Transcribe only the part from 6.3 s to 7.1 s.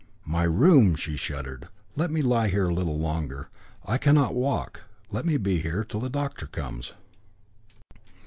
comes."